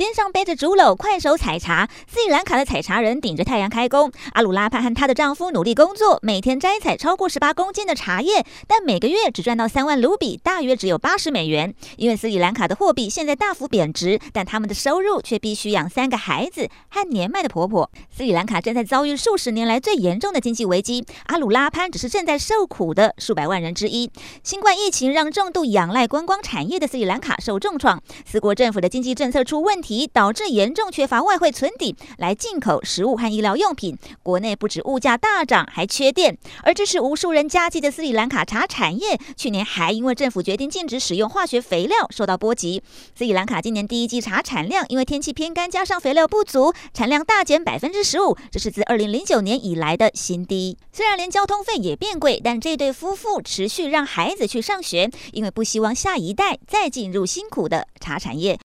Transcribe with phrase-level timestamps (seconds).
[0.00, 1.86] 肩上背着竹篓，快手采茶。
[2.08, 4.10] 斯里兰卡的采茶人顶着太阳开工。
[4.32, 11.74] 阿鲁拉潘和她的丈夫努力工作，每天摘采超过十八公斤的茶叶，但每个月只赚到三万卢比，大约只有八十美元。
[11.98, 17.90] 因为斯里兰卡的货币现在大幅贬值，但他们的收入却必须养三个孩子和年迈的婆婆。
[18.10, 24.10] 斯里兰卡正在遭遇数十年来最严重的经济危机，阿鲁拉潘只是正在受苦的数百万人之一。
[24.42, 30.10] 新冠疫情让重度仰赖观光产业的斯里兰卡受重创，四国政府的经济政策出问题题。
[30.12, 36.36] 导致严重缺乏外汇存底来进口食物和医疗用品，国内不止物价大涨，还缺电。
[36.62, 42.82] 而支持无数人家计的斯里兰卡茶产业，去年还因为政府决定禁止使用化学肥料受到波及。
[43.16, 50.76] 斯里兰卡今年第一季茶产量因为天气偏干，加上肥料不足，产量大减百分之十五，这是自二零零九年以来的新低。
[50.92, 58.58] 虽然连交通费也变贵，但这对夫妇持续让孩子去上学，因为不希望下一代再进入辛苦的茶产业。